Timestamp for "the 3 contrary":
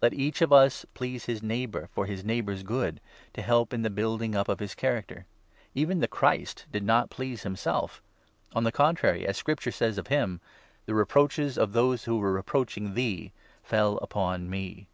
8.64-9.26